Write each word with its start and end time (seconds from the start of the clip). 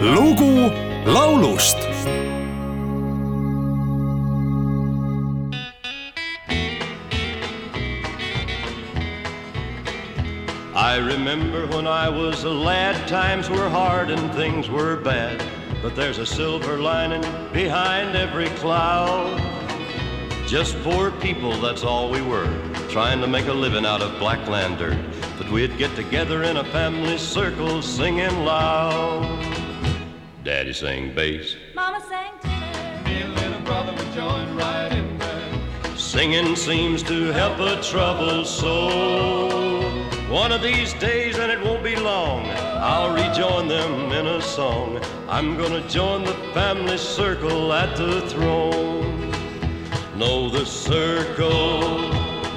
lugu 0.00 0.70
laulust 1.06 1.76
I 10.76 10.98
remember 10.98 11.66
when 11.66 11.88
I 11.88 12.08
was 12.08 12.44
a 12.44 12.48
lad, 12.48 13.08
times 13.08 13.50
were 13.50 13.68
hard 13.68 14.10
and 14.10 14.32
things 14.34 14.70
were 14.70 14.96
bad. 14.96 15.44
But 15.82 15.96
there's 15.96 16.18
a 16.18 16.26
silver 16.26 16.78
lining 16.78 17.22
behind 17.52 18.16
every 18.16 18.48
cloud. 18.60 19.36
Just 20.46 20.80
poor 20.84 21.10
people, 21.10 21.60
that's 21.60 21.82
all 21.82 22.08
we 22.08 22.22
were, 22.22 22.48
trying 22.88 23.20
to 23.20 23.26
make 23.26 23.48
a 23.48 23.52
living 23.52 23.84
out 23.84 24.00
of 24.00 24.16
black 24.20 24.48
land 24.48 24.78
dirt. 24.78 24.98
But 25.36 25.50
we'd 25.50 25.76
get 25.76 25.94
together 25.96 26.44
in 26.44 26.56
a 26.56 26.64
family 26.64 27.18
circle 27.18 27.82
singing 27.82 28.44
loud. 28.44 29.67
Daddy 30.48 30.72
sang 30.72 31.14
bass, 31.14 31.56
Mama 31.74 32.02
sang 32.08 32.32
tenor. 32.40 33.04
Me 33.04 33.20
and 33.20 33.34
little 33.34 33.60
brother 33.66 33.92
would 33.92 34.12
join 34.14 34.56
right 34.56 34.90
in 34.90 35.18
there. 35.18 35.94
Singing 35.94 36.56
seems 36.56 37.02
to 37.02 37.24
help 37.32 37.58
a 37.58 37.82
troubled 37.82 38.46
soul. 38.46 39.50
One 40.30 40.50
of 40.50 40.62
these 40.62 40.94
days, 40.94 41.36
and 41.36 41.52
it 41.52 41.62
won't 41.62 41.84
be 41.84 41.96
long, 41.96 42.46
I'll 42.48 43.12
rejoin 43.12 43.68
them 43.68 44.10
in 44.10 44.26
a 44.26 44.40
song. 44.40 45.02
I'm 45.28 45.58
gonna 45.58 45.86
join 45.86 46.24
the 46.24 46.32
family 46.54 46.96
circle 46.96 47.70
at 47.74 47.94
the 47.98 48.22
throne. 48.30 49.30
No, 50.16 50.48
the 50.48 50.64
circle 50.64 52.08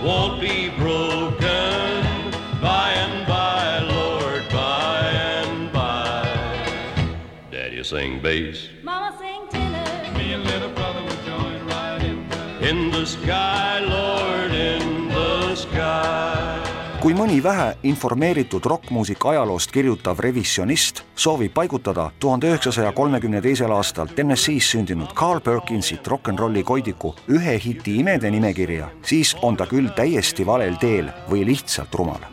won't 0.02 0.40
be 0.40 0.70
broken 0.80 1.41
sing 7.92 8.22
bass. 8.24 8.70
Mama 8.84 9.12
sang 9.20 9.48
tenor. 9.52 10.18
Me 10.18 10.34
and 10.34 10.44
little 10.46 10.72
brother 10.80 11.04
would 11.04 11.22
join 11.28 11.60
right 11.68 12.04
in 12.04 12.24
there. 12.30 12.70
In 12.70 12.92
the 12.92 13.06
sky, 13.06 13.80
Lord, 13.84 14.52
in 14.52 15.10
the 15.10 15.56
sky. 15.56 16.40
kui 17.02 17.16
mõni 17.18 17.40
vähe 17.42 17.72
informeeritud 17.90 18.66
rokkmuusika 18.70 19.32
ajaloost 19.32 19.72
kirjutav 19.74 20.20
revisjonist 20.22 21.02
soovib 21.18 21.50
paigutada 21.56 22.12
tuhande 22.22 22.52
üheksasaja 22.52 22.92
kolmekümne 22.94 23.42
teisel 23.42 23.74
aastal 23.74 24.14
Tennessee's 24.14 24.70
sündinud 24.76 25.16
Carl 25.18 25.42
Perkinsit 25.42 26.08
rock 26.14 26.30
n 26.30 26.38
rolli 26.38 26.62
koidiku 26.64 27.16
ühe 27.34 27.58
hiti 27.66 27.98
imede 28.06 28.30
nimekirja, 28.32 28.94
siis 29.02 29.34
on 29.42 29.58
ta 29.58 29.66
küll 29.66 29.90
täiesti 29.98 30.46
valel 30.46 30.78
teel 30.78 31.10
või 31.26 31.42
lihtsalt 31.50 31.98
rumal 31.98 32.30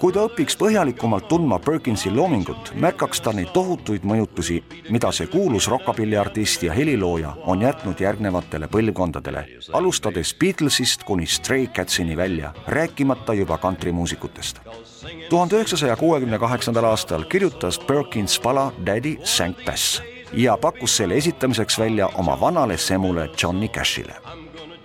kui 0.00 0.12
ta 0.12 0.26
õpiks 0.28 0.56
põhjalikumalt 0.60 1.28
tundma 1.30 1.58
Perkinsi 1.62 2.10
loomingut, 2.12 2.72
märkaks 2.80 3.22
ta 3.24 3.32
neid 3.36 3.52
tohutuid 3.54 4.04
mõjutusi, 4.04 4.58
mida 4.92 5.10
see 5.14 5.28
kuulus 5.32 5.68
rokkapilliartist 5.72 6.66
ja 6.66 6.74
helilooja 6.76 7.32
on 7.48 7.64
jätnud 7.64 8.00
järgnevatele 8.00 8.68
põlvkondadele, 8.72 9.44
alustades 9.72 10.34
Beatlesist 10.40 11.04
kuni 11.08 11.26
Stray 11.26 11.66
Catsini 11.66 12.16
välja, 12.16 12.52
rääkimata 12.66 13.34
juba 13.34 13.58
kantrimuusikutest. 13.58 14.60
tuhande 15.30 15.56
üheksasaja 15.56 15.96
kuuekümne 15.96 16.38
kaheksandal 16.38 16.84
aastal 16.84 17.24
kirjutas 17.24 17.78
Perkins 17.78 18.40
pala 18.40 18.72
Daddy 18.86 19.16
Sank 19.24 19.64
Bass 19.64 20.02
ja 20.32 20.56
pakkus 20.56 20.96
selle 20.96 21.14
esitamiseks 21.14 21.78
välja 21.78 22.06
oma 22.06 22.40
vanale 22.40 22.76
semule 22.76 23.30
Johnny 23.42 23.68
Cashile. 23.68 24.14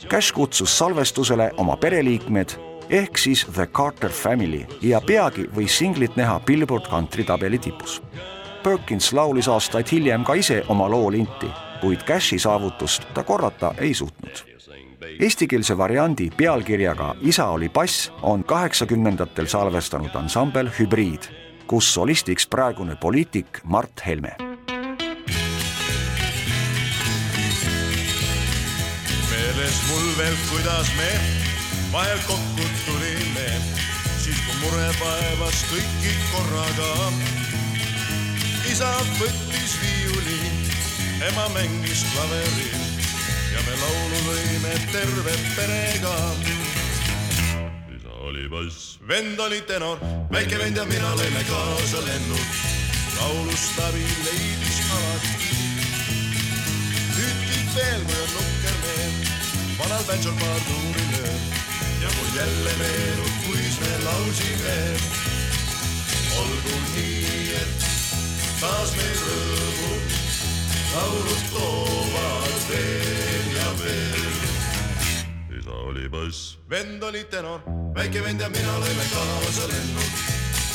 Cash 0.10 0.34
kutsus 0.34 0.78
salvestusele 0.78 1.52
oma 1.58 1.78
pereliikmed 1.78 2.71
ehk 2.92 3.18
siis 3.18 3.46
The 3.54 3.68
Carter 3.68 4.12
Family 4.12 4.66
ja 4.82 5.02
peagi 5.02 5.48
võis 5.56 5.78
singlit 5.80 6.16
näha 6.20 6.40
Billboard 6.46 6.90
kantritabeli 6.92 7.60
tipus. 7.60 8.02
Perkins 8.64 9.14
laulis 9.14 9.48
aastaid 9.48 9.90
hiljem 9.92 10.26
ka 10.28 10.36
ise 10.38 10.62
oma 10.70 10.90
loo 10.92 11.10
linti, 11.12 11.50
kuid 11.82 12.04
Cashi 12.06 12.40
saavutust 12.40 13.08
ta 13.16 13.24
korrata 13.24 13.74
ei 13.78 13.94
suutnud. 13.94 14.44
Eestikeelse 15.20 15.78
variandi 15.78 16.30
pealkirjaga 16.38 17.16
Isa 17.22 17.48
oli 17.50 17.70
bass 17.70 18.12
on 18.22 18.44
kaheksakümnendatel 18.44 19.48
salvestanud 19.48 20.16
ansambel 20.16 20.70
Hübriid, 20.80 21.32
kus 21.68 21.94
solistiks 21.94 22.48
praegune 22.48 22.96
poliitik 22.96 23.64
Mart 23.64 24.06
Helme 24.06 24.36
meeles 29.62 29.82
mul 29.90 30.18
veel, 30.18 30.36
kuidas 30.50 30.88
me 30.98 31.41
vahel 31.92 32.20
kokku 32.28 32.64
tulime, 32.86 33.48
siis 34.24 34.38
kui 34.46 34.56
mure 34.64 34.88
vaevas 35.00 35.64
kõiki 35.72 36.14
korraga. 36.32 36.92
isa 38.72 38.92
võttis 39.20 39.74
viiuli, 39.82 40.40
ema 41.28 41.50
mängis 41.56 42.06
klaveril 42.14 42.80
ja 43.52 43.64
me 43.68 43.76
laulu 43.84 44.22
lõime 44.30 44.78
terve 44.94 45.36
perega. 45.58 46.16
isa 47.98 48.16
oli 48.30 48.48
bass, 48.48 48.98
vend 49.08 49.40
oli 49.40 49.62
tenor, 49.62 50.00
väike 50.32 50.58
vend 50.64 50.78
ja 50.78 50.86
mina 50.86 51.16
lõime 51.20 51.44
kaasa 51.50 52.06
lennud. 52.08 52.48
laulustavi 53.20 54.08
leidis 54.24 54.80
alati 54.96 55.60
nüüdki 57.18 57.60
veel, 57.76 58.02
kui 58.08 58.22
on 58.24 58.36
nukker 58.40 58.76
meel, 58.86 59.16
vanal 59.78 60.04
Pätsol 60.08 60.40
paar 60.40 60.62
tuuri 60.68 61.11
ja 62.02 62.10
mul 62.18 62.36
jälle 62.36 62.72
meenub, 62.78 63.34
kuis 63.46 63.80
me 63.80 64.04
laulsime. 64.06 64.78
olgu 66.40 66.76
nii, 66.96 67.54
et 67.62 67.86
taas 68.62 68.96
meil 68.96 69.20
rõõmu 69.26 69.92
laulud 70.96 71.44
toovad 71.54 72.58
veel 72.70 73.52
ja 73.56 73.70
veel. 73.84 74.40
isa 75.60 75.78
oli 75.92 76.10
bass, 76.10 76.58
vend 76.70 77.04
oli 77.04 77.24
tenor, 77.24 77.62
väike 77.96 78.24
vend 78.24 78.42
ja 78.42 78.50
mina 78.50 78.80
lõime 78.86 79.06
kaasa 79.14 79.68
lennud. 79.68 80.26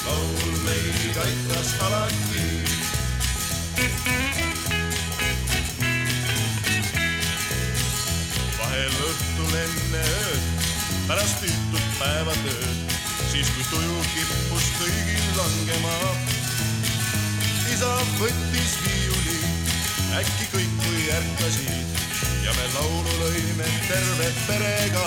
laul 0.06 0.56
meid 0.64 1.22
aitas 1.26 1.74
alati 1.80 2.46
pärast 11.06 11.38
tüütut 11.42 11.86
päevatööd, 12.00 12.94
siis 13.30 13.50
kui 13.54 13.64
tuju 13.70 13.98
kippus 14.10 14.66
kõigil 14.80 15.26
langema. 15.38 15.94
isa 17.70 17.90
võttis 18.18 18.72
viiuli, 18.82 19.38
äkki 20.18 20.48
kõik 20.54 20.72
kui 20.82 21.04
ärkasid 21.14 22.00
ja 22.46 22.54
me 22.58 22.66
laulu 22.74 23.18
lõime 23.22 23.68
terve 23.86 24.30
perega. 24.48 25.06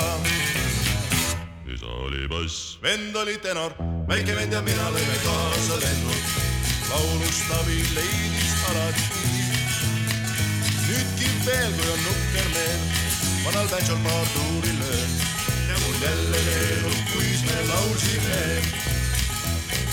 isa 1.67 1.91
oli 2.07 2.27
bass, 2.31 2.77
vend 2.83 3.15
oli 3.15 3.37
tenor, 3.43 3.75
väike 4.07 4.35
vend 4.35 4.53
ja 4.53 4.61
mina 4.61 4.91
lõime 4.95 5.17
kaasa 5.25 5.81
lennud. 5.83 6.37
laulustavi 6.89 7.81
leidis 7.95 8.55
alati 8.69 9.27
nüüdki 10.87 11.27
veel, 11.45 11.73
kui 11.75 11.91
on 11.91 11.99
nukker 12.07 12.47
meel, 12.55 12.79
vanal 13.45 13.67
Pätsol 13.67 13.99
paar 14.05 14.25
tuuri 14.33 14.73
löön 14.79 15.58
ja 15.69 15.75
mul 15.85 15.95
jälle 16.01 16.37
meenub, 16.45 16.97
kuis 17.13 17.43
me 17.45 17.67
laulsime. 17.67 18.61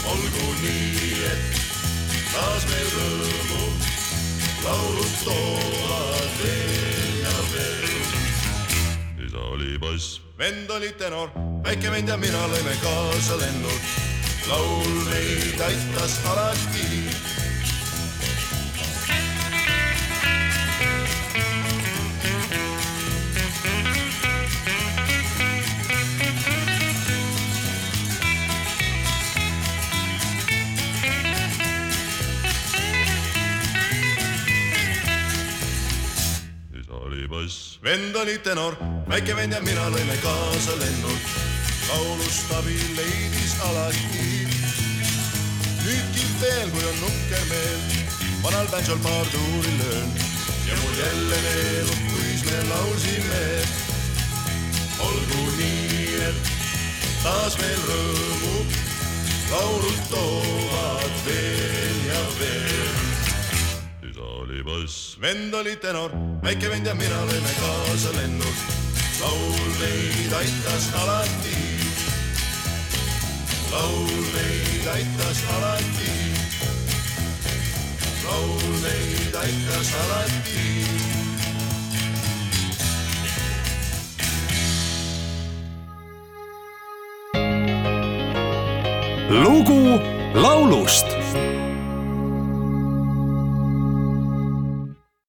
olgu 0.04 0.46
nii, 0.62 1.24
et 1.30 1.60
taas 2.32 2.66
meil 2.70 2.88
rõõmu 2.94 3.64
laulud 4.64 5.14
toovad 5.24 6.40
veel 6.42 7.20
ja 7.22 7.36
veel. 7.52 8.10
isa 9.26 9.46
oli 9.52 9.78
bass, 9.78 10.20
vend 10.38 10.70
oli 10.70 10.92
tenor, 10.98 11.32
väike 11.64 11.90
vend 11.90 12.08
ja 12.08 12.16
mina 12.16 12.46
lõime 12.52 12.76
kaasa 12.82 13.40
lennud. 13.44 13.96
laul 14.48 15.00
meid 15.10 15.60
aitas 15.60 16.20
alati 16.24 17.35
bass, 37.46 37.78
vend 37.82 38.16
oli 38.16 38.38
tenor, 38.38 38.74
väike 39.08 39.34
vend 39.36 39.54
ja 39.54 39.60
mina 39.62 39.86
lõime 39.94 40.16
kaasa 40.22 40.74
lennud. 40.80 41.20
laulustavi 41.88 42.78
leidis 42.96 43.54
alati. 43.68 44.48
nüüdki 45.84 46.24
veel, 46.40 46.70
kui 46.70 46.84
on 46.90 46.98
nukker 47.00 47.44
meel, 47.50 47.80
vanal 48.42 48.66
Pätsol 48.72 48.98
paar 48.98 49.26
tuuri 49.30 49.74
löön 49.78 50.10
ja 50.66 50.74
mul 50.82 50.98
jälle 50.98 51.38
meenub, 51.46 52.02
kuis 52.10 52.44
me 52.50 52.62
laulsime. 52.68 53.44
olgu 54.98 55.42
nii, 55.56 56.14
et 56.28 56.52
taas 57.22 57.58
meil 57.58 57.82
rõõmu 57.88 58.54
laulud 59.50 60.00
toovad 60.10 61.20
veel 61.26 62.06
ja 62.10 62.22
veel. 62.40 63.05
Üks 64.86 65.16
vend 65.20 65.54
oli 65.54 65.76
tenor, 65.82 66.10
väike 66.42 66.68
vend 66.70 66.86
ja 66.86 66.94
mina 66.94 67.18
lõime 67.28 67.52
kaasa 67.58 68.12
lennult. 68.16 68.60
laul 69.20 69.70
meid 69.80 70.32
aitas 70.38 70.86
alati. 71.02 71.56
laul 73.72 74.14
meid 74.34 74.86
aitas 74.94 75.42
alati. 75.56 76.14
laul 78.26 78.68
meid 78.84 79.34
aitas 79.42 79.90
alati 80.04 80.66
lugu 89.30 90.00
laulust 90.34 91.06